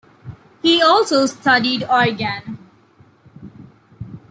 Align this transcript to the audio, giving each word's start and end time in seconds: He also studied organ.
He 0.63 0.81
also 0.81 1.27
studied 1.27 1.83
organ. 1.83 2.57